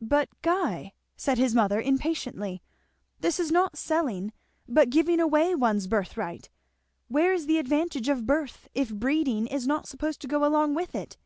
[0.00, 2.62] "But Guy!" said his mother impatiently;
[3.18, 4.32] "this is not selling
[4.68, 6.48] but giving away one's birthright.
[7.08, 10.94] Where is the advantage of birth if breeding is not supposed to go along with
[10.94, 11.16] it.